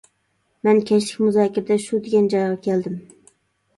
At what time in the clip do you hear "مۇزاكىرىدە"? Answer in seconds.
1.25-1.79